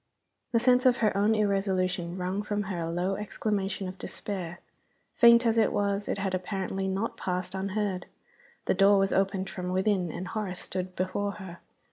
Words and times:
The 0.51 0.59
sense 0.59 0.87
of 0.87 0.97
her 0.97 1.15
own 1.15 1.35
irresolution 1.35 2.17
wrung 2.17 2.41
from 2.41 2.63
her 2.63 2.79
a 2.79 2.89
low 2.89 3.17
exclamation 3.17 3.87
of 3.87 3.99
despair. 3.99 4.59
Faint 5.13 5.45
as 5.45 5.59
it 5.59 5.71
was, 5.71 6.07
it 6.07 6.17
had 6.17 6.33
apparently 6.33 6.87
not 6.87 7.17
passed 7.17 7.53
unheard. 7.53 8.07
The 8.65 8.73
door 8.73 8.97
was 8.97 9.13
opened 9.13 9.47
from 9.47 9.69
within 9.69 10.11
and 10.11 10.29
Horace 10.29 10.57
stood 10.59 10.95
before 10.95 11.33
her. 11.33 11.59